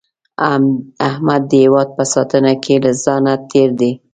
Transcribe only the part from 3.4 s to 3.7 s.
تېر